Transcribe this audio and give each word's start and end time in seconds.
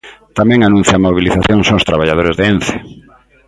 Tamén 0.37 0.59
anuncian 0.61 1.05
mobilizacións 1.07 1.67
os 1.77 1.87
traballadores 1.89 2.35
de 2.37 2.45
Ence. 2.51 2.75